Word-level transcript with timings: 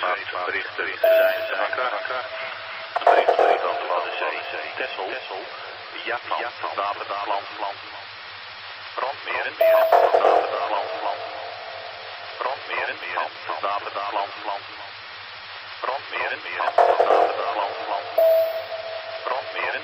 scheepvaartberichten 0.00 0.98
zijn 1.48 1.70
van 1.70 1.70
kracht. 1.76 2.10
Een 2.98 3.04
bericht 3.04 3.34
van 3.64 3.76
de 3.80 3.86
Waddenzee, 3.92 4.40
Texel, 4.76 5.08
Japan, 6.04 6.42
Waterdaland, 6.76 7.46
Brandmeren, 8.94 9.54
Waterdaland, 9.58 10.90
Brandmeren, 12.38 12.98
Waterdaland, 13.60 14.32
Brandmeren, 15.80 16.40
Waterdaland, 16.56 17.74
Brandmeren, 19.24 19.82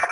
Eh, 0.00 0.09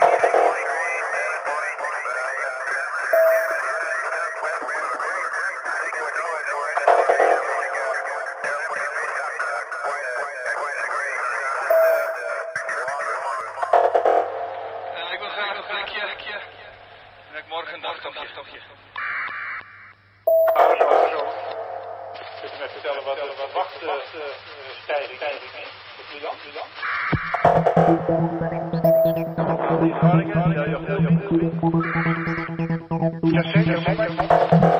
Jag 33.35 33.45
säger, 33.53 33.73
jag 33.73 33.83
säger. 33.83 34.78